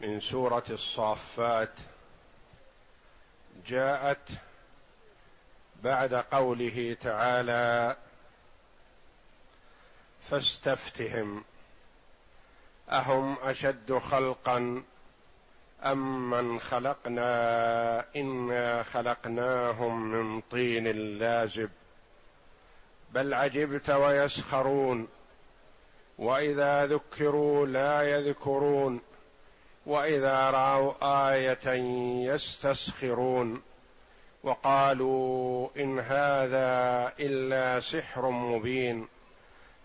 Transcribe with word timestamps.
من 0.00 0.20
سورة 0.20 0.64
الصافات 0.70 1.72
جاءت 3.66 4.28
بعد 5.82 6.14
قوله 6.14 6.96
تعالى 7.00 7.96
فاستفتهم 10.20 11.44
أهم 12.90 13.36
أشد 13.42 13.98
خلقا 13.98 14.82
أم 15.84 16.30
من 16.30 16.60
خلقنا 16.60 18.04
إنا 18.16 18.82
خلقناهم 18.82 20.10
من 20.10 20.40
طين 20.40 20.86
لازب 21.18 21.70
بل 23.10 23.34
عجبت 23.34 23.90
ويسخرون 23.90 25.08
وإذا 26.18 26.86
ذكروا 26.86 27.66
لا 27.66 28.02
يذكرون 28.02 29.00
وإذا 29.90 30.50
رأوا 30.50 30.92
آية 31.32 31.72
يستسخرون 32.34 33.62
وقالوا 34.42 35.68
إن 35.76 35.98
هذا 35.98 37.12
إلا 37.20 37.80
سحر 37.80 38.30
مبين 38.30 39.06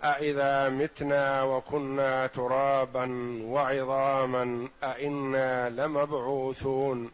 أإذا 0.03 0.69
متنا 0.69 1.43
وكنا 1.43 2.27
ترابا 2.27 3.37
وعظاما 3.43 4.67
أإنا 4.83 5.69
لمبعوثون 5.69 7.11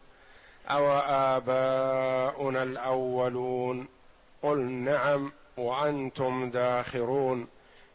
أو 0.70 0.92
آباؤنا 1.08 2.64
الأولون 2.64 3.88
قل 4.44 4.60
نعم 4.60 5.32
وأنتم 5.58 6.52
داخرون 6.52 7.48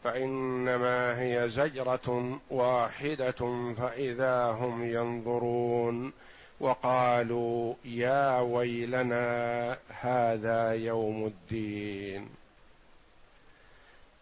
فإنما 0.03 1.21
هي 1.21 1.49
زجرة 1.49 2.39
واحدة 2.49 3.73
فإذا 3.77 4.45
هم 4.45 4.83
ينظرون 4.83 6.13
وقالوا 6.59 7.73
يا 7.85 8.39
ويلنا 8.39 9.77
هذا 10.01 10.71
يوم 10.73 11.25
الدين. 11.25 12.29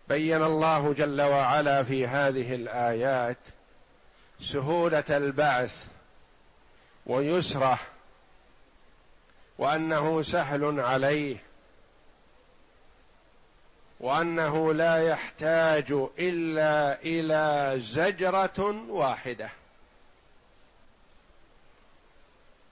بين 0.08 0.44
الله 0.44 0.94
جل 0.94 1.22
وعلا 1.22 1.84
في 1.84 2.08
هذه 2.08 2.56
الآيات 2.56 3.38
سهولة 4.42 5.04
البعث 5.10 5.88
ويسره 7.06 7.80
وأنه 9.58 10.22
سهل 10.22 10.80
عليه 10.80 11.38
وأنه 14.00 14.74
لا 14.74 15.08
يحتاج 15.08 15.92
إلا 16.20 17.02
إلى 17.02 17.76
زجرة 17.80 18.86
واحدة. 18.90 19.50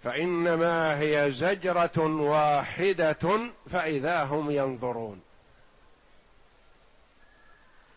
فإنما 0.04 1.00
هي 1.00 1.32
زجرة 1.32 2.00
واحدة 2.22 3.40
فإذا 3.70 4.24
هم 4.24 4.52
ينظرون. 4.52 5.22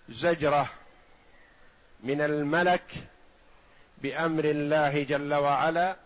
زجرة 0.09 0.71
من 2.03 2.21
الملك 2.21 2.91
بأمر 3.99 4.45
الله 4.45 5.03
جل 5.03 5.35
وعلا 5.35 5.97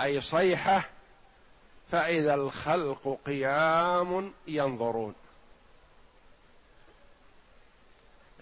أي 0.00 0.20
صيحة 0.20 0.88
فإذا 1.92 2.34
الخلق 2.34 3.18
قيام 3.26 4.32
ينظرون. 4.46 5.14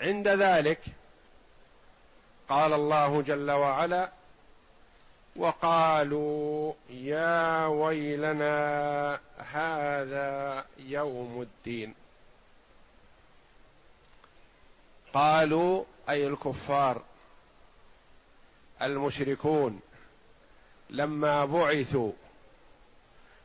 عند 0.00 0.28
ذلك 0.28 0.81
قال 2.49 2.72
الله 2.72 3.22
جل 3.22 3.50
وعلا 3.50 4.11
وقالوا 5.37 6.72
يا 6.91 7.66
ويلنا 7.66 9.21
هذا 9.39 10.65
يوم 10.78 11.43
الدين. 11.43 11.94
قالوا 15.15 15.84
أي 16.09 16.27
الكفار 16.27 17.03
المشركون 18.83 19.81
لما 20.91 21.44
بعثوا 21.44 22.12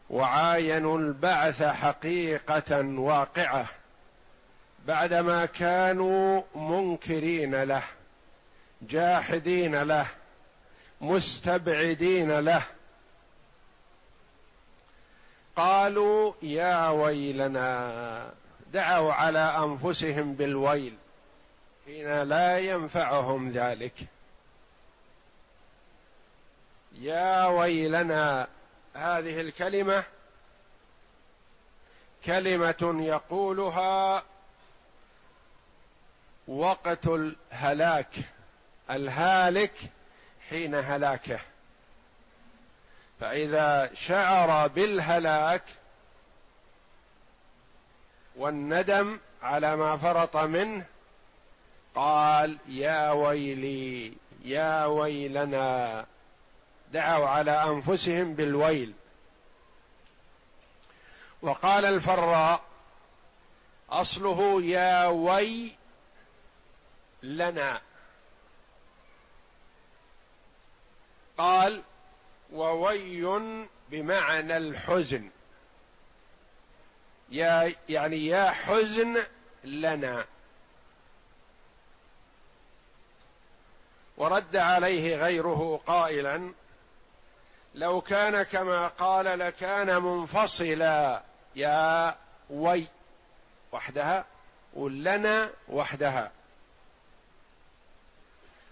وعاينوا 0.09 0.99
البعث 0.99 1.63
حقيقة 1.63 2.81
واقعة 2.99 3.65
بعدما 4.85 5.46
كانوا 5.46 6.41
منكرين 6.56 7.63
له 7.63 7.84
جاحدين 8.81 9.84
له 9.84 10.07
مستبعدين 11.01 12.40
له. 12.40 12.63
قالوا 15.56 16.34
يا 16.41 16.90
ويلنا 16.90 18.34
دعوا 18.74 19.13
على 19.13 19.40
أنفسهم 19.40 20.34
بالويل 20.34 20.94
حين 21.85 22.22
لا 22.22 22.59
ينفعهم 22.59 23.51
ذلك. 23.51 23.94
يا 26.94 27.45
ويلنا 27.45 28.47
هذه 28.94 29.41
الكلمة 29.41 30.03
كلمة 32.25 32.95
يقولها 33.00 34.24
وقت 36.47 37.07
الهلاك 37.07 38.15
الهالك 38.89 39.74
حين 40.50 40.75
هلاكه. 40.75 41.39
فإذا 43.19 43.89
شعر 43.94 44.68
بالهلاك 44.68 45.63
والندم 48.36 49.19
على 49.42 49.75
ما 49.75 49.97
فرط 49.97 50.38
منه 50.38 50.86
قال 51.95 52.57
يا 52.68 53.12
ويلي 53.12 54.13
يا 54.44 54.86
ويلنا. 54.86 56.06
دعوا 56.94 57.27
على 57.27 57.51
أنفسهم 57.51 58.33
بالويل. 58.33 58.94
وقال 61.42 61.86
الفراء 61.86 62.62
أصله 63.89 64.62
يا 64.62 65.07
وي 65.07 65.75
لنا. 67.25 67.81
قال 71.38 71.83
ووي 72.51 73.27
بمعنى 73.89 74.57
الحزن. 74.57 75.30
يا 77.30 77.75
يعني 77.89 78.25
يا 78.25 78.51
حزن 78.51 79.24
لنا. 79.63 80.25
ورد 84.18 84.56
عليه 84.56 85.16
غيره 85.16 85.81
قائلا 85.86 86.54
لو 87.75 88.01
كان 88.01 88.44
كما 88.44 88.88
قال 88.88 89.39
لكان 89.39 90.04
منفصلا. 90.04 91.24
يا 91.56 92.18
وي 92.50 92.88
وحدها 93.71 94.25
ولنا 94.74 95.51
وحدها. 95.68 96.31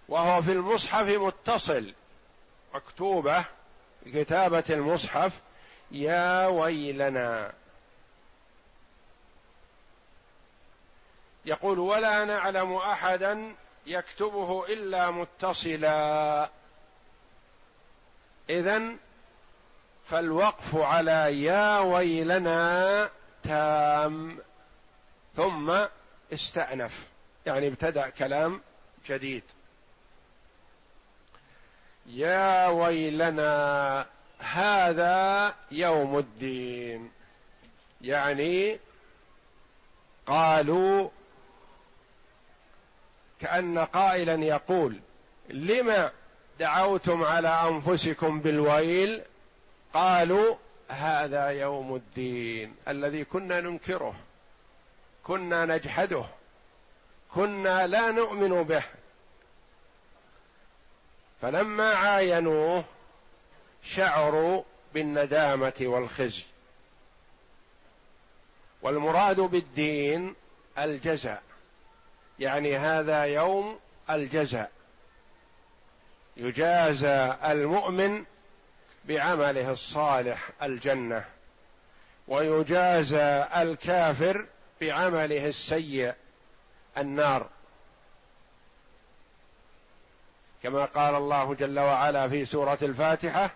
وهو 0.09 0.41
في 0.41 0.51
المصحف 0.51 1.07
متصل. 1.07 1.93
مكتوبة 2.73 3.45
كتابة 4.05 4.63
المصحف 4.69 5.31
يا 5.91 6.47
ويلنا. 6.47 7.53
يقول 11.45 11.79
ولا 11.79 12.25
نعلم 12.25 12.73
أحدا 12.73 13.55
يكتبه 13.85 14.65
إلا 14.65 15.11
متصلا. 15.11 16.49
إذن 18.49 18.97
فالوقف 20.05 20.75
على 20.75 21.43
يا 21.43 21.79
ويلنا 21.79 23.09
تام. 23.43 24.37
ثم 25.35 25.73
استأنف 26.33 27.07
يعني 27.45 27.67
ابتدأ 27.67 28.09
كلام 28.09 28.61
جديد. 29.05 29.43
يا 32.05 32.67
ويلنا 32.67 34.05
هذا 34.39 35.55
يوم 35.71 36.17
الدين. 36.17 37.11
يعني 38.01 38.79
قالوا 40.27 41.09
كأن 43.39 43.79
قائلا 43.79 44.45
يقول 44.45 44.99
لم 45.49 46.09
دعوتم 46.59 47.23
على 47.23 47.47
أنفسكم 47.47 48.39
بالويل؟ 48.39 49.21
قالوا 49.93 50.55
هذا 50.87 51.47
يوم 51.47 51.95
الدين 51.95 52.75
الذي 52.87 53.25
كنا 53.25 53.61
ننكره 53.61 54.15
كنا 55.23 55.65
نجحده 55.65 56.25
كنا 57.33 57.87
لا 57.87 58.11
نؤمن 58.11 58.63
به. 58.63 58.83
فلما 61.43 61.93
عاينوه 61.93 62.83
شعروا 63.83 64.63
بالندامة 64.93 65.73
والخزي. 65.81 66.43
والمراد 68.81 69.39
بالدين 69.39 70.35
الجزاء. 70.77 71.43
يعني 72.39 72.77
هذا 72.77 73.23
يوم 73.23 73.79
الجزاء. 74.09 74.71
يجازى 76.37 77.35
المؤمن 77.45 78.23
بعمله 79.05 79.71
الصالح 79.71 80.49
الجنة. 80.63 81.25
ويجازى 82.27 83.45
الكافر 83.55 84.45
بعمله 84.81 85.47
السيء 85.47 86.13
النار. 86.97 87.49
كما 90.63 90.85
قال 90.85 91.15
الله 91.15 91.53
جل 91.53 91.79
وعلا 91.79 92.29
في 92.29 92.45
سورة 92.45 92.77
الفاتحة 92.81 93.51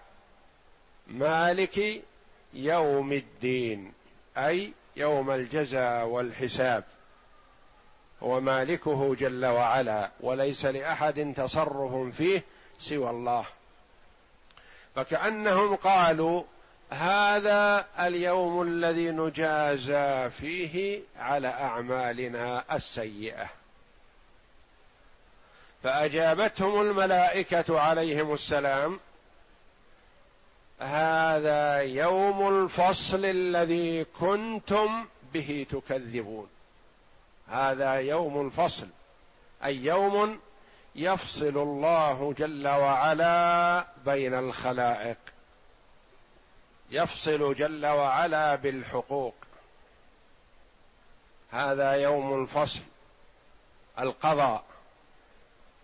مالك 1.07 2.03
يوم 2.53 3.13
الدين 3.13 3.93
أي 4.37 4.73
يوم 4.95 5.31
الجزاء 5.31 6.05
والحساب. 6.05 6.83
هو 8.23 8.39
مالكه 8.39 9.15
جل 9.15 9.45
وعلا 9.45 10.11
وليس 10.19 10.65
لأحد 10.65 11.33
تصرف 11.37 12.15
فيه 12.15 12.43
سوى 12.79 13.09
الله. 13.09 13.45
فكأنهم 14.95 15.75
قالوا 15.75 16.43
هذا 16.89 17.87
اليوم 17.99 18.61
الذي 18.61 19.11
نجازى 19.11 20.29
فيه 20.29 21.01
على 21.19 21.47
أعمالنا 21.47 22.75
السيئة. 22.75 23.49
فأجابتهم 25.83 26.81
الملائكة 26.81 27.79
عليهم 27.79 28.33
السلام 28.33 28.99
هذا 30.79 31.79
يوم 31.81 32.47
الفصل 32.47 33.25
الذي 33.25 34.03
كنتم 34.03 35.05
به 35.33 35.65
تكذبون. 35.69 36.49
هذا 37.47 37.93
يوم 37.93 38.47
الفصل 38.47 38.87
أي 39.65 39.75
يوم 39.75 40.39
يفصل 40.95 41.57
الله 41.57 42.33
جل 42.37 42.67
وعلا 42.67 43.87
بين 44.05 44.33
الخلائق 44.33 45.17
يفصل 46.91 47.55
جل 47.55 47.85
وعلا 47.85 48.55
بالحقوق. 48.55 49.35
هذا 51.51 51.91
يوم 51.91 52.41
الفصل 52.41 52.81
القضاء. 53.99 54.63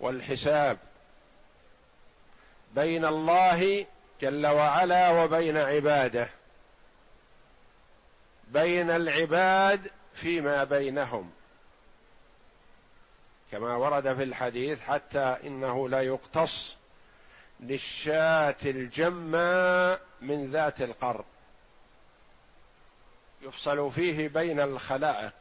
والحساب 0.04 0.78
بين 2.76 3.06
الله 3.06 3.86
جل 4.22 4.48
وعلا 4.48 5.24
وبين 5.24 5.58
عباده 5.58 6.30
بين 8.48 8.90
العباد 8.90 9.92
فيما 10.14 10.64
بينهم. 10.64 11.32
كما 13.52 13.76
ورد 13.76 14.16
في 14.16 14.24
الحديث 14.24 14.82
حتى 14.82 15.38
إنه 15.44 15.90
لا 15.90 16.02
يقتص 16.02 16.76
للشاة 17.60 18.56
الجماء 18.66 20.02
من 20.22 20.52
ذات 20.52 20.82
القرن 20.82 21.24
يفصل 23.42 23.92
فيه 23.92 24.28
بين 24.28 24.60
الخلائق. 24.60 25.34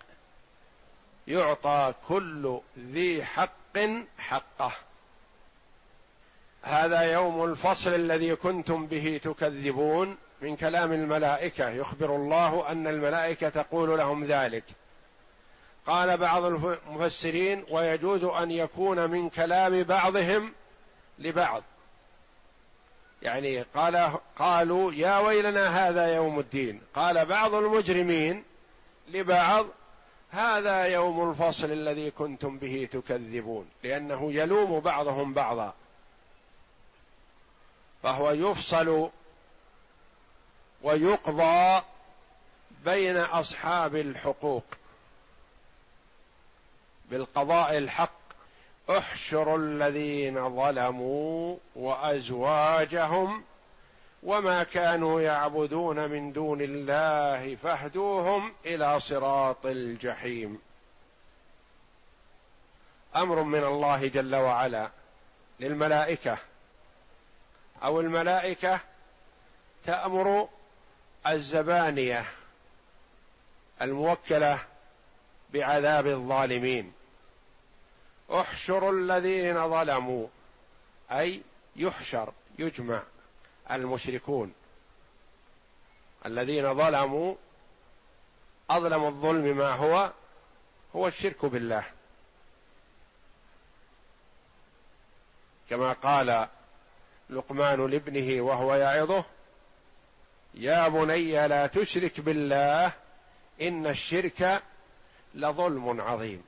يعطى 1.28 1.94
كل 2.08 2.60
ذي 2.78 3.24
حق 3.24 3.61
حقه. 4.18 4.72
هذا 6.62 7.02
يوم 7.02 7.44
الفصل 7.44 7.94
الذي 7.94 8.36
كنتم 8.36 8.86
به 8.86 9.20
تكذبون 9.24 10.16
من 10.40 10.56
كلام 10.56 10.92
الملائكة. 10.92 11.70
يخبر 11.70 12.16
الله 12.16 12.68
أن 12.68 12.86
الملائكة 12.86 13.48
تقول 13.48 13.98
لهم 13.98 14.24
ذلك. 14.24 14.64
قال 15.86 16.16
بعض 16.16 16.44
المفسرين 16.44 17.64
ويجوز 17.70 18.24
أن 18.24 18.50
يكون 18.50 19.10
من 19.10 19.28
كلام 19.28 19.82
بعضهم 19.82 20.52
لبعض. 21.18 21.62
يعني 23.22 23.62
قال 23.62 24.18
قالوا 24.36 24.92
يا 24.92 25.18
ويلنا 25.18 25.88
هذا 25.88 26.14
يوم 26.14 26.38
الدين. 26.38 26.80
قال 26.94 27.26
بعض 27.26 27.54
المجرمين 27.54 28.44
لبعض 29.08 29.66
هذا 30.32 30.84
يوم 30.84 31.30
الفصل 31.30 31.70
الذي 31.72 32.10
كنتم 32.10 32.58
به 32.58 32.88
تكذبون 32.92 33.68
لأنه 33.82 34.32
يلوم 34.32 34.80
بعضهم 34.80 35.32
بعضا. 35.32 35.74
فهو 38.02 38.30
يفصل 38.30 39.10
ويقضى 40.82 41.82
بين 42.84 43.16
أصحاب 43.16 43.96
الحقوق. 43.96 44.64
بالقضاء 47.10 47.78
الحق 47.78 48.22
احشروا 48.90 49.58
الذين 49.58 50.56
ظلموا 50.56 51.56
وأزواجهم 51.76 53.44
وما 54.22 54.62
كانوا 54.62 55.20
يعبدون 55.20 56.10
من 56.10 56.32
دون 56.32 56.60
الله 56.60 57.56
فاهدوهم 57.56 58.54
إلى 58.66 59.00
صراط 59.00 59.66
الجحيم. 59.66 60.62
أمر 63.16 63.42
من 63.42 63.64
الله 63.64 64.06
جل 64.08 64.36
وعلا 64.36 64.90
للملائكة 65.60 66.38
أو 67.82 68.00
الملائكة 68.00 68.80
تأمر 69.84 70.48
الزبانية 71.26 72.24
الموكلة 73.82 74.58
بعذاب 75.52 76.06
الظالمين. 76.06 76.92
احشروا 78.30 78.92
الذين 78.92 79.70
ظلموا 79.70 80.26
أي 81.10 81.42
يحشر 81.76 82.32
يجمع. 82.58 83.02
المشركون 83.70 84.52
الذين 86.26 86.74
ظلموا 86.74 87.34
أظلم 88.70 89.04
الظلم 89.04 89.56
ما 89.56 89.70
هو 89.70 90.12
هو 90.96 91.06
الشرك 91.06 91.44
بالله 91.44 91.84
كما 95.70 95.92
قال 95.92 96.48
لقمان 97.30 97.86
لابنه 97.86 98.42
وهو 98.42 98.74
يعظه 98.74 99.24
يا 100.54 100.88
بني 100.88 101.48
لا 101.48 101.66
تشرك 101.66 102.20
بالله 102.20 102.92
إن 103.60 103.86
الشرك 103.86 104.62
لظلم 105.34 106.00
عظيم 106.00 106.44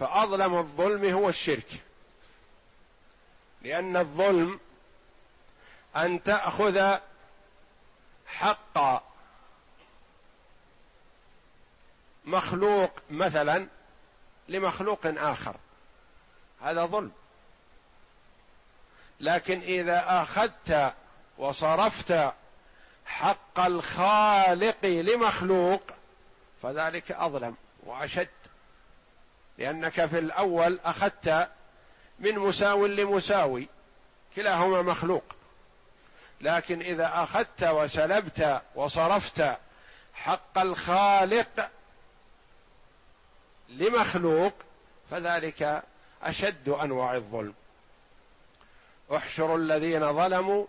فأظلم 0.00 0.54
الظلم 0.54 1.04
هو 1.12 1.28
الشرك 1.28 1.82
لأن 3.62 3.96
الظلم 3.96 4.60
أن 5.96 6.22
تأخذ 6.22 6.96
حق 8.26 9.02
مخلوق 12.24 12.90
مثلا 13.10 13.66
لمخلوق 14.48 15.00
آخر. 15.04 15.56
هذا 16.62 16.86
ظلم. 16.86 17.12
لكن 19.20 19.60
إذا 19.60 20.04
أخذت 20.22 20.94
وصرفت 21.38 22.32
حق 23.06 23.60
الخالق 23.60 24.84
لمخلوق 24.84 25.82
فذلك 26.62 27.12
أظلم 27.12 27.56
وأشد. 27.82 28.28
لأنك 29.58 30.06
في 30.06 30.18
الأول 30.18 30.80
أخذت 30.84 31.50
من 32.18 32.38
مساو 32.38 32.86
لمساوي 32.86 33.68
كلاهما 34.36 34.82
مخلوق. 34.82 35.24
لكن 36.40 36.80
إذا 36.80 37.10
أخذت 37.14 37.64
وسلبت 37.64 38.62
وصرفت 38.74 39.56
حق 40.14 40.58
الخالق 40.58 41.70
لمخلوق 43.68 44.52
فذلك 45.10 45.82
أشد 46.22 46.68
أنواع 46.68 47.14
الظلم. 47.14 47.54
احشروا 49.16 49.58
الذين 49.58 50.12
ظلموا 50.12 50.66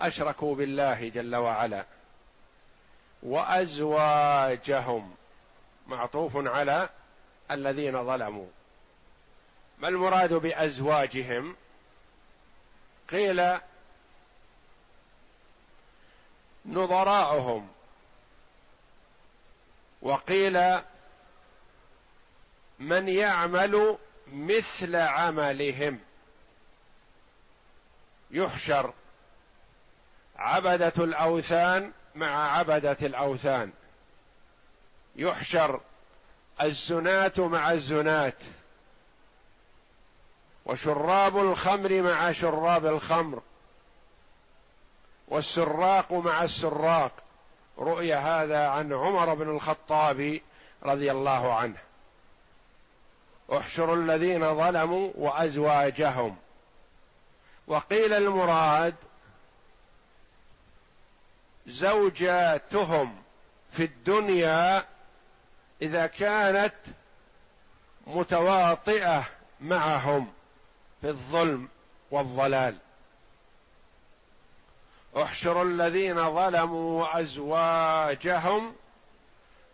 أشركوا 0.00 0.54
بالله 0.54 1.08
جل 1.08 1.36
وعلا 1.36 1.84
وأزواجهم. 3.22 5.14
معطوف 5.86 6.32
على 6.36 6.88
الذين 7.50 8.04
ظلموا. 8.06 8.46
ما 9.78 9.88
المراد 9.88 10.32
بأزواجهم؟ 10.32 11.56
قيل 13.10 13.58
نظراؤهم. 16.66 17.68
وقيل 20.02 20.78
من 22.78 23.08
يعمل 23.08 23.98
مثل 24.32 24.96
عملهم. 24.96 25.98
يحشر 28.30 28.92
عبدة 30.36 30.92
الأوثان 30.98 31.92
مع 32.14 32.58
عبدة 32.58 32.96
الأوثان. 33.02 33.72
يحشر 35.16 35.80
الزناة 36.62 37.32
مع 37.38 37.72
الزناة. 37.72 38.32
وشراب 40.64 41.38
الخمر 41.38 42.02
مع 42.02 42.32
شراب 42.32 42.86
الخمر. 42.86 43.42
والسراق 45.28 46.12
مع 46.12 46.44
السراق. 46.44 47.12
رؤي 47.78 48.14
هذا 48.14 48.68
عن 48.68 48.92
عمر 48.92 49.34
بن 49.34 49.50
الخطاب 49.50 50.40
رضي 50.82 51.10
الله 51.10 51.54
عنه. 51.54 51.78
احشروا 53.52 53.96
الذين 53.96 54.54
ظلموا 54.54 55.10
وأزواجهم. 55.14 56.36
وقيل 57.66 58.12
المراد 58.12 58.94
زوجاتهم 61.66 63.22
في 63.72 63.84
الدنيا 63.84 64.84
إذا 65.82 66.06
كانت 66.06 66.74
متواطئة 68.06 69.24
معهم 69.60 70.32
في 71.00 71.08
الظلم 71.08 71.68
والضلال. 72.10 72.76
احشروا 75.16 75.64
الذين 75.64 76.34
ظلموا 76.34 77.04
وازواجهم 77.04 78.72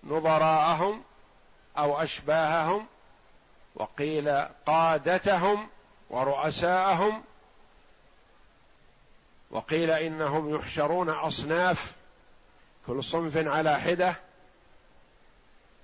نظراءهم 0.04 1.02
أو 1.78 2.02
أشباههم 2.02 2.86
وقيل 3.74 4.30
قادتهم 4.66 5.68
ورؤساءهم 6.10 7.22
وقيل 9.50 9.90
إنهم 9.90 10.54
يحشرون 10.54 11.10
أصناف 11.10 11.92
كل 12.86 13.04
صنف 13.04 13.36
على 13.36 13.80
حدة 13.80 14.16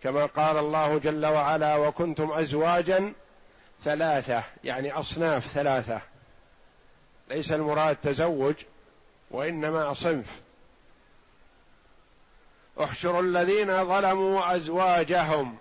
كما 0.02 0.26
قال 0.26 0.56
الله 0.56 0.98
جل 0.98 1.26
وعلا 1.26 1.76
وكنتم 1.76 2.32
ازواجا 2.32 3.12
ظلاثه 3.84 4.42
يعني 4.64 4.92
أصناف 4.92 5.46
ثلاثة. 5.46 6.00
ليس 7.28 7.52
المراد 7.52 7.96
تزوج 7.96 8.54
وإنما 9.30 9.94
صنف. 9.94 10.40
احشروا 12.80 13.22
الذين 13.22 13.84
ظلموا 13.84 14.56
أزواجهم 14.56 15.56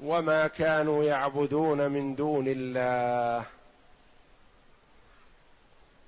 وما 0.00 0.46
كانوا 0.46 1.04
يعبدون 1.04 1.90
من 1.90 2.14
دون 2.14 2.44
الله. 2.48 3.46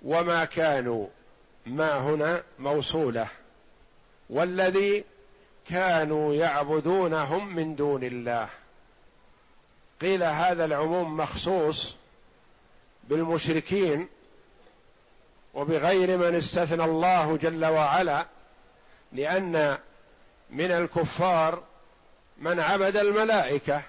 وما 0.03 0.45
كانوا 0.45 1.07
ما 1.67 1.99
هنا 1.99 2.43
موصولة. 2.59 3.29
والذي 4.31 5.05
كانوا 5.69 6.35
يعبدونهم 6.35 7.55
من 7.55 7.77
دون 7.77 8.05
الله. 8.05 8.49
قيل 10.01 10.23
هذا 10.23 10.65
العموم 10.65 11.17
مخصوص 11.17 11.97
بالمشركين 13.05 14.09
وبغير 15.55 16.19
من 16.19 16.35
استثنى 16.35 16.85
الله 16.85 17.37
جل 17.37 17.65
وعلا 17.65 18.27
لأن 19.13 19.79
من 20.51 20.71
الكفار 20.71 21.63
من 22.39 22.61
عبد 22.61 22.97
الملائكة 22.97 23.83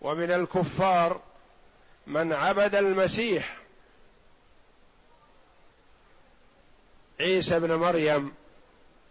ومن 0.00 0.30
الكفار 0.30 1.20
من 2.06 2.32
عبد 2.32 2.74
المسيح. 2.74 3.56
عيسى 7.20 7.60
بن 7.60 7.74
مريم 7.74 8.34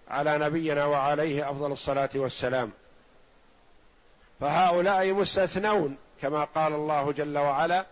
على 0.08 0.38
نبينا 0.38 0.86
وعليه 0.86 1.50
أفضل 1.50 1.72
الصلاة 1.72 2.10
والسلام. 2.16 2.72
فهؤلاء 4.40 5.14
مستثنون 5.14 5.98
كما 6.22 6.44
قال 6.44 6.74
الله 6.74 7.12
جل 7.12 7.38
وعلا 7.38 7.86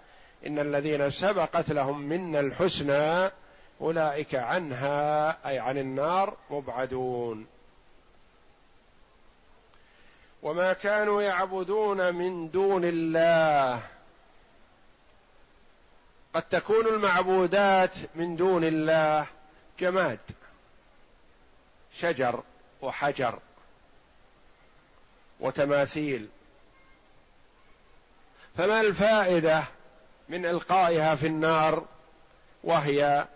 إن 0.47 0.59
الذين 0.59 1.11
سبقت 1.11 1.69
لهم 1.69 1.99
منا 2.01 2.39
الحسنى 2.39 3.31
أولئك 3.81 4.35
عنها 4.35 5.37
أي 5.49 5.59
عن 5.59 5.77
النار 5.77 6.37
مبعدون. 6.49 7.47
وما 10.43 10.73
كانوا 10.73 11.21
يعبدون 11.21 12.15
من 12.15 12.51
دون 12.51 12.85
الله. 12.85 13.83
قد 16.33 16.43
تكون 16.43 16.87
المعبودات 16.87 17.95
من 18.15 18.35
دون 18.35 18.63
الله 18.63 19.27
جماد 19.79 20.19
شجر 21.93 22.43
وحجر 22.81 23.39
وتماثيل. 25.39 26.29
فما 28.57 28.81
الفائدة 28.81 29.74
من 30.29 30.45
إلقائها 30.45 31.15
في 31.15 31.27
النار 31.27 31.85
وهي 32.63 33.27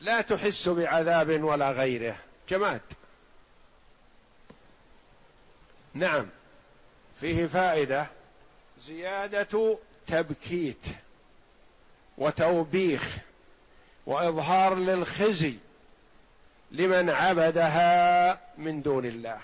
لا 0.00 0.20
تحس 0.20 0.68
بعذاب 0.68 1.42
ولا 1.44 1.70
غيره. 1.70 2.16
جماد. 2.48 2.80
نعم. 5.94 6.26
فيه 7.20 7.46
فائدة. 7.46 8.06
زيادة 8.84 9.78
تبكيت 10.06 10.86
وتوبيخ 12.18 13.16
وإظهار 14.06 14.74
للخزي 14.74 15.54
لمن 16.70 17.10
عبدها 17.10 18.40
من 18.58 18.82
دون 18.82 19.06
الله. 19.06 19.40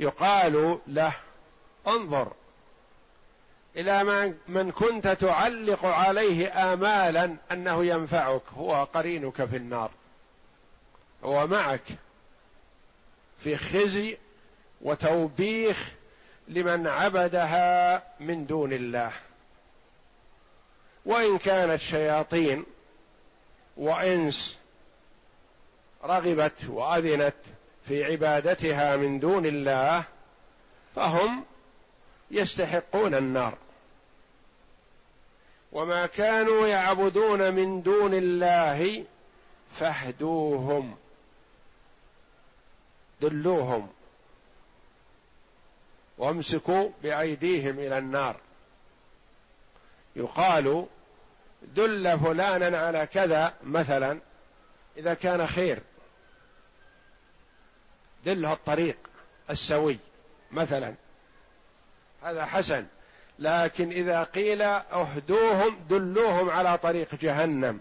يقال 0.00 0.78
له 0.86 1.12
انظر. 1.86 2.32
إلى 3.76 4.34
من 4.48 4.70
كنت 4.70 5.08
تعلق 5.08 5.84
عليه 5.84 6.72
امالا 6.72 7.36
أنه 7.52 7.84
ينفعك 7.84 8.42
هو 8.56 8.84
قرينك 8.84 9.44
في 9.44 9.56
النار. 9.56 9.90
هو 11.24 11.46
معك 11.46 11.82
في 13.38 13.56
خزي 13.56 14.18
وتوبيخ 14.80 15.92
لمن 16.48 16.86
عبدها 16.86 18.02
من 18.20 18.46
دون 18.46 18.72
الله. 18.72 19.12
وإن 21.04 21.38
كانت 21.38 21.80
شياطين 21.80 22.64
وإنس 23.76 24.58
رغبت 26.04 26.64
وأذنت 26.68 27.34
في 27.88 28.04
عبادتها 28.04 28.96
من 28.96 29.20
دون 29.20 29.46
الله 29.46 30.04
فهم 30.96 31.44
يستحقون 32.30 33.14
النار. 33.14 33.58
وما 35.74 36.06
كانوا 36.06 36.66
يعبدون 36.66 37.54
من 37.54 37.82
دون 37.82 38.14
الله 38.14 39.04
فاهدوهم. 39.74 40.96
دلوهم. 43.20 43.92
وامسكوا 46.18 46.90
بأيديهم 47.02 47.78
إلى 47.78 47.98
النار. 47.98 48.36
يقال 50.16 50.86
دل 51.62 52.18
فلانا 52.18 52.78
على 52.78 53.06
كذا 53.06 53.54
مثلا 53.62 54.18
إذا 54.96 55.14
كان 55.14 55.46
خير. 55.46 55.82
دله 58.24 58.52
الطريق 58.52 58.96
السوي 59.50 59.98
مثلا. 60.52 60.94
هذا 62.22 62.44
حسن. 62.44 62.86
لكن 63.38 63.90
إذا 63.90 64.22
قيل 64.22 64.62
اهدوهم 64.62 65.76
دلوهم 65.90 66.50
على 66.50 66.78
طريق 66.78 67.14
جهنم. 67.14 67.80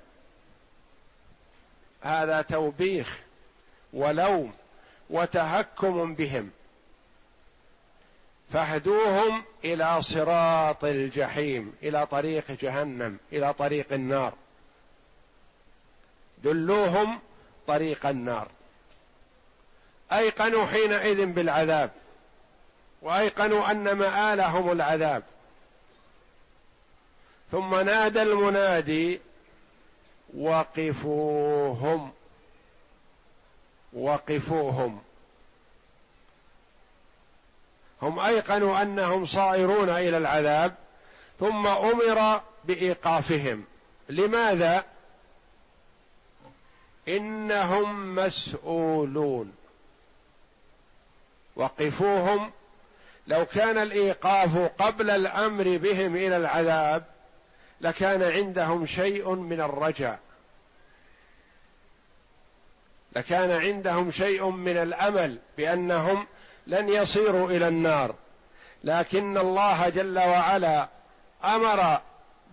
هذا 2.01 2.41
توبيخ 2.41 3.19
ولوم 3.93 4.53
وتهكم 5.09 6.15
بهم. 6.15 6.51
فاهدوهم 8.53 9.43
إلى 9.65 10.01
صراط 10.01 10.83
الجحيم 10.83 11.75
إلى 11.83 12.05
طريق 12.05 12.51
جهنم 12.51 13.17
إلى 13.33 13.53
طريق 13.53 13.93
النار. 13.93 14.33
دلوهم 16.43 17.19
طريق 17.67 18.05
النار. 18.05 18.47
أيقنوا 20.11 20.65
حينئذ 20.65 21.25
بالعذاب 21.25 21.91
وأيقنوا 23.01 23.71
أن 23.71 23.91
مآلهم 23.91 24.71
العذاب. 24.71 25.23
ثم 27.53 27.75
نادى 27.75 28.21
المنادي 28.21 29.21
وقفوهم 30.37 32.11
وقفوهم. 33.93 35.01
هم 38.01 38.19
أيقنوا 38.19 38.81
أنهم 38.81 39.25
صائرون 39.25 39.89
إلى 39.89 40.17
العذاب 40.17 40.75
ثم 41.39 41.67
أمر 41.67 42.41
بإيقافهم. 42.63 43.65
لماذا؟ 44.09 44.85
إنهم 47.07 48.15
مسؤولون. 48.15 49.53
وقفوهم. 51.55 52.51
لو 53.27 53.45
كان 53.45 53.77
الإيقاف 53.77 54.57
قبل 54.57 55.09
الأمر 55.09 55.77
بهم 55.77 56.15
إلى 56.15 56.37
العذاب 56.37 57.12
لكان 57.83 58.23
عندهم 58.23 58.85
شيء 58.85 59.29
من 59.35 59.61
الرجاء 59.61 60.19
لكان 63.15 63.51
عندهم 63.51 64.11
شيء 64.11 64.49
من 64.49 64.77
الأمل 64.77 65.39
بأنهم 65.57 66.27
لن 66.67 66.89
يصيروا 66.89 67.49
إلى 67.49 67.67
النار. 67.67 68.15
لكن 68.83 69.37
الله 69.37 69.89
جل 69.89 70.19
وعلا 70.19 70.89
أمر 71.43 72.01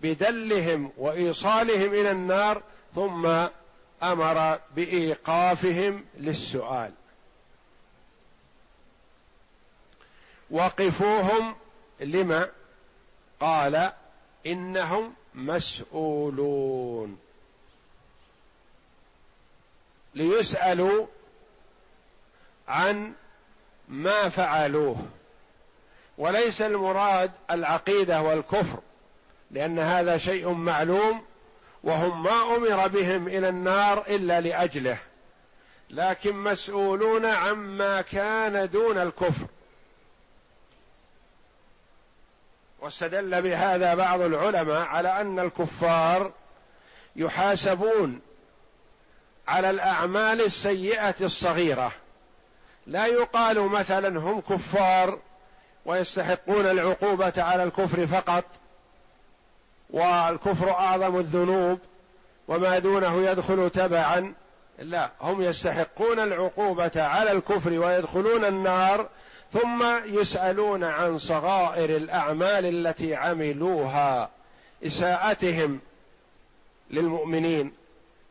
بدلهم 0.01 0.91
وإيصالهم 0.97 1.93
إلى 1.93 2.11
النار 2.11 2.61
ثم 2.95 3.25
أمر 4.03 4.59
بإيقافهم 4.75 6.05
للسؤال. 6.17 6.91
وقفوهم 10.51 11.55
لما؟ 11.99 12.49
قال 13.39 13.91
إنهم 14.45 15.13
مسؤولون. 15.35 17.19
ليسألوا 20.15 21.07
عن 22.67 23.13
ما 23.87 24.29
فعلوه. 24.29 24.97
وليس 26.17 26.61
المراد 26.61 27.31
العقيدة 27.51 28.21
والكفر 28.21 28.79
لأن 29.51 29.79
هذا 29.79 30.17
شيء 30.17 30.49
معلوم 30.49 31.21
وهم 31.83 32.23
ما 32.23 32.55
أمر 32.55 32.87
بهم 32.87 33.27
إلى 33.27 33.49
النار 33.49 34.03
إلا 34.07 34.41
لأجله. 34.41 34.97
لكن 35.89 36.35
مسؤولون 36.35 37.25
عما 37.25 38.01
كان 38.01 38.69
دون 38.69 38.97
الكفر. 38.97 39.45
واستدل 42.81 43.41
بهذا 43.41 43.95
بعض 43.95 44.21
العلماء 44.21 44.81
على 44.81 45.21
أن 45.21 45.39
الكفار 45.39 46.31
يحاسبون 47.15 48.19
على 49.47 49.69
الأعمال 49.69 50.41
السيئة 50.41 51.15
الصغيرة. 51.21 51.91
لا 52.87 53.05
يقال 53.05 53.61
مثلا 53.61 54.19
هم 54.19 54.41
كفار 54.41 55.19
ويستحقون 55.85 56.65
العقوبة 56.65 57.33
على 57.37 57.63
الكفر 57.63 58.07
فقط 58.07 58.43
والكفر 59.89 60.71
أعظم 60.71 61.19
الذنوب 61.19 61.79
وما 62.47 62.79
دونه 62.79 63.29
يدخل 63.29 63.69
تبعا. 63.69 64.33
لا 64.79 65.09
هم 65.21 65.41
يستحقون 65.41 66.19
العقوبة 66.19 66.91
على 66.95 67.31
الكفر 67.31 67.79
ويدخلون 67.79 68.45
النار 68.45 69.09
ثم 69.53 69.83
يسألون 70.05 70.83
عن 70.83 71.17
صغائر 71.17 71.97
الأعمال 71.97 72.65
التي 72.65 73.15
عملوها 73.15 74.29
إساءتهم 74.85 75.79
للمؤمنين 76.89 77.73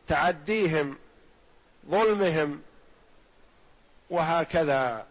تعديهم 0.07 0.97
ظلمهم 1.89 2.61
وهكذا. 4.09 5.05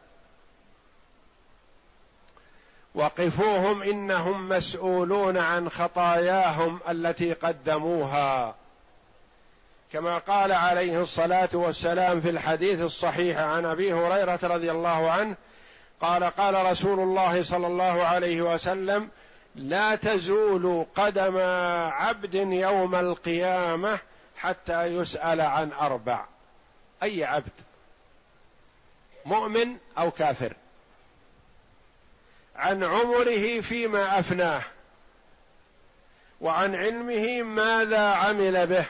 وقفوهم 2.94 3.82
إنهم 3.82 4.48
مسؤولون 4.48 5.36
عن 5.36 5.68
خطاياهم 5.68 6.80
التي 6.88 7.32
قدموها. 7.32 8.54
كما 9.92 10.18
قال 10.18 10.52
عليه 10.52 11.00
الصلاة 11.02 11.48
والسلام 11.52 12.20
في 12.20 12.30
الحديث 12.30 12.80
الصحيح 12.80 13.38
عن 13.38 13.64
أبي 13.64 13.92
هريرة 13.92 14.38
رضي 14.42 14.70
الله 14.70 15.10
عنه 15.10 15.36
قال 16.00 16.24
قال 16.24 16.66
رسول 16.66 17.00
الله 17.00 17.42
صلى 17.42 17.66
الله 17.66 18.04
عليه 18.04 18.42
وسلم 18.42 19.10
لا 19.54 19.94
تزول 19.96 20.86
قدم 20.94 21.38
عبد 21.92 22.34
يوم 22.34 22.94
القيامة 22.94 23.98
حتى 24.36 24.84
يسأل 24.84 25.40
عن 25.40 25.72
أربع. 25.72 26.24
أي 27.02 27.24
عبد؟ 27.24 27.52
مؤمن 29.24 29.76
أو 29.98 30.10
كافر؟ 30.10 30.52
عن 32.56 32.84
عمره 32.84 33.60
فيما 33.60 34.18
أفناه 34.18 34.62
وعن 36.40 36.74
علمه 36.74 37.42
ماذا 37.42 38.06
عمل 38.08 38.66
به 38.66 38.84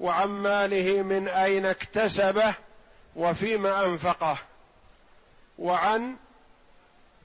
وعن 0.00 0.28
ماله 0.28 1.02
من 1.02 1.28
أين 1.28 1.66
اكتسبه 1.66 2.54
وفيما 3.16 3.84
أنفقه. 3.84 4.38
وعن 5.60 6.16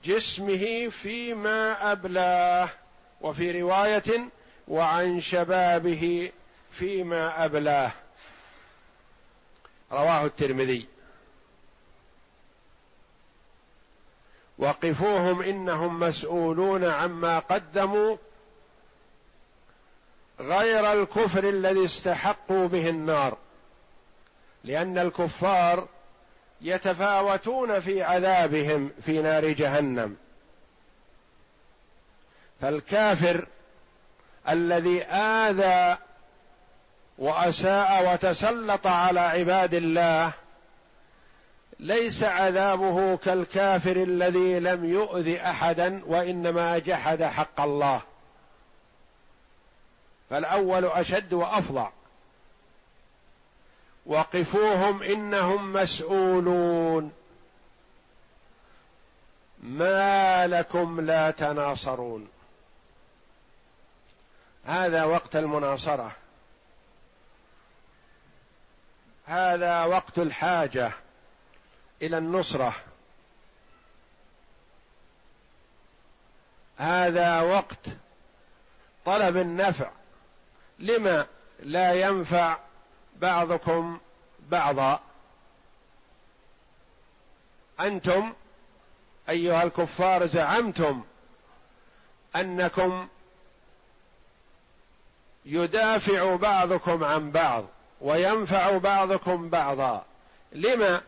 جسمه 0.03 0.89
فيما 0.89 1.91
أبلاه 1.91 2.69
وفي 3.21 3.61
رواية 3.61 4.29
وعن 4.67 5.19
شبابه 5.19 6.31
فيما 6.71 7.45
أبلاه. 7.45 7.91
رواه 9.91 10.25
الترمذي. 10.25 10.87
وقفوهم 14.57 15.41
إنهم 15.41 15.99
مسؤولون 15.99 16.83
عما 16.83 17.39
قدموا 17.39 18.17
غير 20.39 20.91
الكفر 20.91 21.49
الذي 21.49 21.85
استحقوا 21.85 22.67
به 22.67 22.89
النار 22.89 23.37
لأن 24.63 24.97
الكفار 24.97 25.87
يتفاوتون 26.61 27.79
في 27.79 28.03
عذابهم 28.03 28.91
في 29.01 29.21
نار 29.21 29.51
جهنم. 29.51 30.17
فالكافر 32.61 33.47
الذي 34.49 35.03
آذى 35.03 35.97
وأساء 37.17 38.13
وتسلط 38.13 38.87
على 38.87 39.19
عباد 39.19 39.73
الله 39.73 40.31
ليس 41.79 42.23
عذابه 42.23 43.17
كالكافر 43.17 43.95
الذي 43.95 44.59
لم 44.59 44.85
يؤذ 44.85 45.35
أحدا 45.35 46.01
وإنما 46.05 46.77
جحد 46.79 47.23
حق 47.23 47.61
الله. 47.61 48.01
فالأول 50.29 50.85
أشد 50.85 51.33
وافظع 51.33 51.89
وقفوهم 54.05 55.03
إنهم 55.03 55.73
مسؤولون. 55.73 57.11
ما 59.63 60.47
لكم 60.47 61.01
لا 61.01 61.31
تناصرون. 61.31 62.27
هذا 64.65 65.03
وقت 65.03 65.35
المناصرة. 65.35 66.11
هذا 69.25 69.83
وقت 69.83 70.19
الحاجة 70.19 70.91
إلى 72.01 72.17
النصرة. 72.17 72.73
هذا 76.77 77.41
وقت 77.41 77.79
طلب 79.05 79.37
النفع. 79.37 79.91
لما 80.79 81.25
لا 81.59 81.93
ينفع 81.93 82.57
بعضكم 83.15 83.99
بعضا. 84.49 84.99
أنتم 87.79 88.33
أيها 89.29 89.63
الكفار 89.63 90.25
زعمتم 90.25 91.03
أنكم 92.35 93.07
يدافع 95.45 96.35
بعضكم 96.35 97.03
عن 97.03 97.31
بعض 97.31 97.65
وينفع 98.01 98.77
بعضكم 98.77 99.49
بعضا. 99.49 100.05
لما 100.51 101.01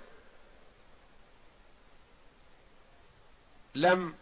لم 3.76 4.14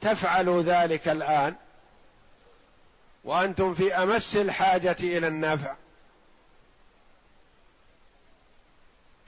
تفعلوا 0.00 0.62
ذلك 0.62 1.08
الآن 1.08 1.54
وأنتم 3.24 3.74
في 3.74 3.94
أمس 3.94 4.36
الحاجة 4.36 4.96
إلى 5.00 5.28
النفع 5.28 5.74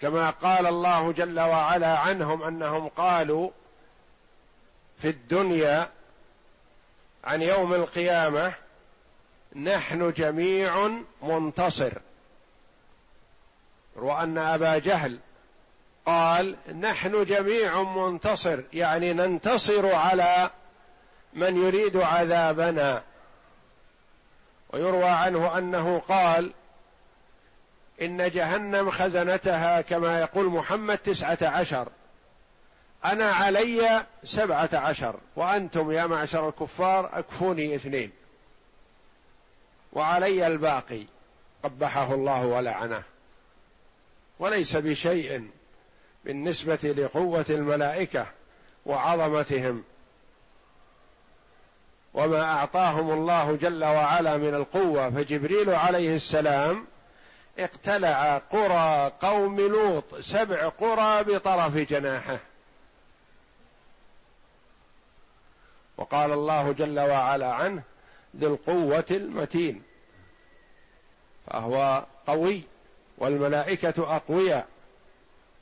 كما 0.01 0.31
قال 0.31 0.67
الله 0.67 1.13
جل 1.13 1.41
وعلا 1.41 1.99
عنهم 1.99 2.43
أنهم 2.43 2.89
قالوا 2.89 3.51
في 4.99 5.09
الدنيا 5.09 5.89
عن 7.25 7.43
يوم 7.43 7.75
القيامة 7.75 8.53
نحن 9.57 10.13
جميع 10.13 10.91
منتصر. 11.23 11.93
وان 13.97 14.39
أبا 14.39 14.79
جهل 14.79 15.19
قال 16.07 16.57
نحن 16.81 17.25
جميع 17.25 17.83
منتصر 17.83 18.61
يعني 18.73 19.13
ننتصر 19.13 19.95
على 19.95 20.51
من 21.33 21.67
يريد 21.67 21.97
عذابنا. 21.97 23.03
ويروى 24.73 25.05
عنه 25.05 25.59
أنه 25.59 25.99
قال 25.99 26.53
إن 28.03 28.31
جهنم 28.31 28.91
خزنتها 28.91 29.81
كما 29.81 30.21
يقول 30.21 30.47
محمد 30.47 30.99
تسعة 30.99 31.39
عشر. 31.43 31.89
أنا 33.05 33.31
علي 33.31 34.07
سبعة 34.25 34.71
عشر 34.73 35.17
وأنتم 35.37 35.93
يا 35.93 36.07
معشر 36.07 36.49
الكفار 36.49 37.19
أكفوني 37.19 37.75
اثنين. 37.75 38.11
وعلي 39.93 40.47
الباقي 40.47 41.03
قبحه 41.63 42.15
الله 42.15 42.47
ولعنه. 42.47 43.03
وليس 44.39 44.77
بشيء 44.77 45.49
بالنسبة 46.25 46.95
لقوة 46.99 47.47
الملائكة 47.51 48.27
وعظمتهم. 48.87 49.85
وما 52.15 52.45
أعطاهم 52.45 53.11
الله 53.11 53.57
جل 53.57 53.85
وعلا 53.85 54.37
من 54.37 54.55
القوة 54.55 55.11
فجبريل 55.11 55.71
عليه 55.71 56.17
السلام 56.17 56.87
اقتلع 57.59 58.39
قرى 58.39 59.13
قوم 59.21 59.61
لوط 59.61 60.15
سبع 60.21 60.69
قرى 60.69 61.25
بطرف 61.25 61.77
جناحه. 61.77 62.39
وقال 65.97 66.33
الله 66.33 66.73
جل 66.73 67.01
وعلا 67.01 67.53
عنه 67.55 67.83
ذي 68.37 68.47
القوة 68.47 69.05
المتين. 69.11 69.83
فهو 71.47 72.05
قوي 72.27 72.63
والملائكة 73.19 74.17
أقوياء. 74.17 74.67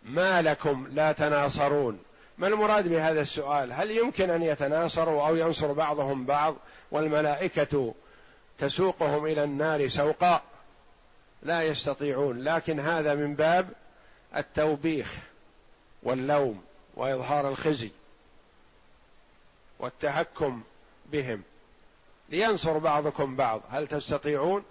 ما 0.03 0.43
لكم 0.43 0.89
لا 0.93 1.13
تناصرون. 1.13 1.99
ما 2.39 2.47
المراد 2.47 2.89
بهذا 2.89 3.21
السؤال؟ 3.21 3.73
هل 3.73 3.91
يمكن 3.91 4.31
أن 4.31 4.43
يتناصروا 4.43 5.29
أو 5.29 5.37
ينصر 5.37 5.73
بعضهم 5.73 6.25
بعض؟ 6.25 6.57
والملائكة 6.91 7.95
تسوقهم 8.59 9.27
إلى 9.27 9.45
النار 9.45 9.89
سوقا. 9.89 10.43
لا 11.43 11.63
يستطيعون 11.63 12.43
لكن 12.43 12.81
هذا 12.81 13.15
من 13.15 13.35
باب 13.35 13.69
التوبيخ 14.37 15.15
واللوم 16.03 16.63
وإظهار 16.95 17.49
الخزي 17.49 17.91
والتهكم 19.79 20.63
بهم. 21.07 21.43
لينصر 22.29 22.79
بعضكم 22.79 23.37
بعض. 23.37 23.61
هل 23.71 23.87
تستطيعون؟ 23.87 24.65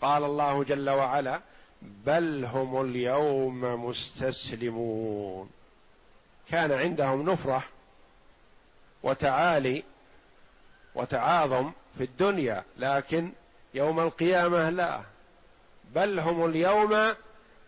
قال 0.00 0.24
الله 0.24 0.64
جل 0.64 0.90
وعلا 0.90 1.40
بل 1.82 2.44
هم 2.44 2.80
اليوم 2.80 3.84
مستسلمون. 3.86 5.50
كان 6.48 6.72
عندهم 6.72 7.30
نفرة 7.30 7.64
وتعالي 9.02 9.84
وتعاظم 10.94 11.72
في 11.98 12.04
الدنيا 12.04 12.64
لكن 12.78 13.32
يوم 13.74 14.00
القيامة 14.00 14.70
لا. 14.70 15.11
بل 15.94 16.20
هم 16.20 16.44
اليوم 16.44 17.14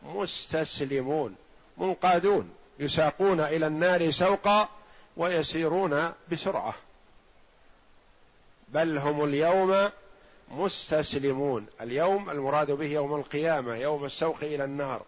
مستسلمون 0.03 1.35
منقادون 1.79 2.51
يساقون 2.79 3.41
إلى 3.41 3.67
النار 3.67 4.11
سوقا 4.11 4.69
ويسيرون 5.17 6.13
بسرعة. 6.33 6.75
بل 8.69 8.99
هم 8.99 9.25
اليوم 9.25 9.91
مستسلمون. 10.51 11.67
اليوم 11.81 12.31
المراد 12.31 12.71
به 12.71 12.87
يوم 12.87 13.15
القيامة 13.15 13.77
يوم 13.77 14.05
السوق 14.05 14.37
إلى 14.43 14.65
النار. 14.65 15.03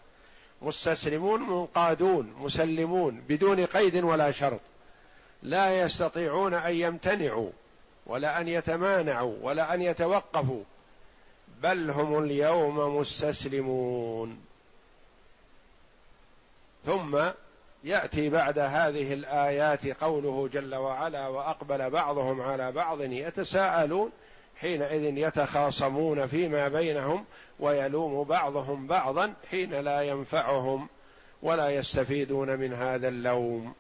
مستسلمون 0.63 1.43
منقادون 1.43 2.35
مسلمون 2.39 3.23
بدون 3.29 3.67
قيد 3.67 3.97
ولا 3.97 4.31
شرط. 4.31 4.61
لا 5.43 5.81
يستطيعون 5.81 6.55
أن 6.55 6.75
يمتنعوا 6.75 7.51
ولا 8.07 8.41
أن 8.41 8.49
يتمانعوا 8.49 9.35
ولا 9.43 9.75
أن 9.75 9.83
يتوقفوا. 9.83 10.63
بل 11.63 11.91
هم 11.91 12.25
اليوم 12.25 12.97
مستسلمون. 12.97 14.39
ثم 16.87 17.19
يأتي 17.85 18.29
بعد 18.29 18.59
هذه 18.59 19.13
الآيات 19.13 19.87
قوله 19.87 20.49
جل 20.53 20.75
وعلا 20.75 21.29
وأقبل 21.29 21.91
بعضهم 21.91 22.41
على 22.41 22.73
بعض 22.73 23.01
يتساءلون 23.01 24.11
حينئذ 24.61 25.19
يتخاصمون 25.19 26.27
فيما 26.27 26.69
بينهم 26.69 27.25
ويلوم 27.61 28.25
بعضهم 28.25 28.87
بعضا 28.87 29.35
حين 29.51 29.75
لا 29.75 30.03
ينفعهم 30.03 30.89
ولا 31.43 31.71
يستفيدون 31.71 32.59
من 32.59 32.75
هذا 32.75 33.09
اللوم. 33.09 33.75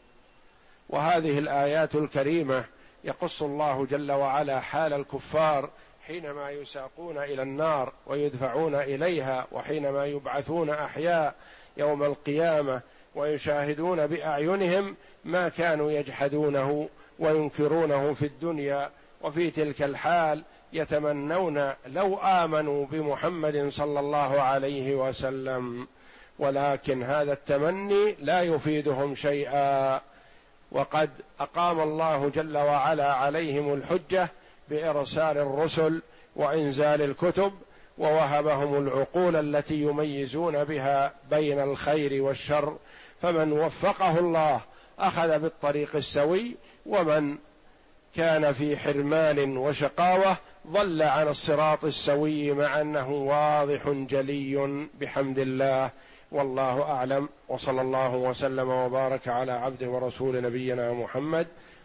وهذه 0.88 1.38
الآيات 1.38 1.94
الكريمة 1.94 2.64
يقص 3.04 3.42
الله 3.42 3.86
جل 3.90 4.12
وعلا 4.12 4.60
حال 4.60 4.92
الكفار 4.92 5.70
حينما 6.06 6.50
يساقون 6.50 7.18
إلى 7.18 7.42
النار 7.42 7.92
ويدفعون 8.06 8.74
إليها 8.74 9.46
وحينما 9.52 10.06
يبعثون 10.06 10.70
أحياء 10.70 11.34
يوم 11.76 12.02
القيامة 12.02 12.80
ويشاهدون 13.14 14.06
بأعينهم 14.06 14.96
ما 15.24 15.48
كانوا 15.48 15.92
يجحدونه 15.92 16.88
وينكرونه 17.18 18.14
في 18.14 18.26
الدنيا 18.26 18.90
وفي 19.22 19.50
تلك 19.50 19.82
الحال 19.82 20.42
يتمنون 20.72 21.72
لو 21.86 22.18
آمنوا 22.18 22.86
بمحمد 22.86 23.68
صلى 23.68 24.00
الله 24.00 24.40
عليه 24.40 24.94
وسلم. 24.94 25.88
ولكن 26.38 27.02
هذا 27.02 27.32
التمني 27.32 28.16
لا 28.20 28.42
يفيدهم 28.42 29.14
شيئا. 29.14 30.00
وقد 30.72 31.10
أقام 31.40 31.80
الله 31.80 32.28
جل 32.28 32.58
وعلا 32.58 33.12
عليهم 33.12 33.74
الحجة 33.74 34.28
بإرسال 34.70 35.38
الرسل 35.38 36.02
وإنزال 36.36 37.02
الكتب 37.02 37.52
ووهبهم 37.98 38.86
العقول 38.86 39.36
التي 39.36 39.82
يميزون 39.82 40.64
بها 40.64 41.12
بين 41.30 41.60
الخير 41.60 42.22
والشر. 42.22 42.76
فمن 43.22 43.52
وفقه 43.52 44.18
الله 44.18 44.60
أخذ 44.98 45.38
بالطريق 45.38 45.96
السوي 45.96 46.54
ومن 46.86 47.36
كان 48.16 48.52
في 48.52 48.76
حرمان 48.76 49.56
وشقاوة 49.56 50.36
ضل 50.66 51.02
عن 51.02 51.28
الصراط 51.28 51.84
السوي 51.84 52.52
مع 52.52 52.80
أنه 52.80 53.10
واضح 53.10 53.88
جلي 53.88 54.86
بحمد 55.00 55.38
الله. 55.38 55.90
والله 56.32 56.82
أعلم. 56.82 57.28
وصلى 57.48 57.80
الله 57.80 58.14
وسلم 58.14 58.68
وبارك 58.68 59.28
على 59.28 59.52
عبده 59.52 59.88
ورسول 59.88 60.42
نبينا 60.42 60.92
محمد 60.92 61.46